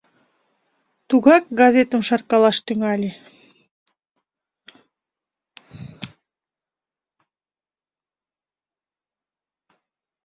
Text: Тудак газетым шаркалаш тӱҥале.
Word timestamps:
Тудак 1.09 1.43
газетым 1.59 2.01
шаркалаш 2.07 2.57
тӱҥале. 2.65 3.11